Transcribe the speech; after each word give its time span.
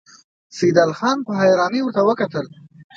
سيدال 0.59 0.89
خان 0.99 1.17
په 1.27 1.31
حيرانۍ 1.41 1.79
ورته 1.83 2.01
وکتل. 2.09 2.45